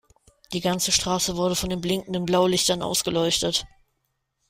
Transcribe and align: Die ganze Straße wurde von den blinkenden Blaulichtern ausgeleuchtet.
Die 0.53 0.61
ganze 0.61 0.91
Straße 0.91 1.37
wurde 1.37 1.53
von 1.55 1.69
den 1.69 1.79
blinkenden 1.79 2.25
Blaulichtern 2.25 2.81
ausgeleuchtet. 2.81 3.67